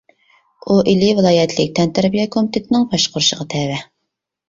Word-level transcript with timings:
ئۇ 0.65 0.77
ئىلى 0.93 1.09
ۋىلايەتلىك 1.19 1.77
تەنتەربىيە 1.81 2.27
كومىتېتىنىڭ 2.39 2.91
باشقۇرۇشىغا 2.97 3.51
تەۋە. 3.57 3.83